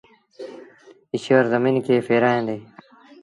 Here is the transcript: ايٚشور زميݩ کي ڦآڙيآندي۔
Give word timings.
ايٚشور 1.13 1.43
زميݩ 1.53 1.83
کي 1.85 1.95
ڦآڙيآندي۔ 2.05 2.57